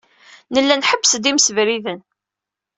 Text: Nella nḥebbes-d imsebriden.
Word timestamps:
Nella 0.53 0.75
nḥebbes-d 0.75 1.23
imsebriden. 1.31 1.99